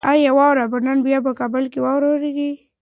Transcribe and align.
ایا 0.09 0.31
واوره 0.37 0.65
به 0.71 0.77
نن 0.87 0.97
بیا 1.07 1.19
په 1.25 1.31
کابل 1.39 1.63
کې 1.71 1.79
وورېږي؟ 1.85 2.51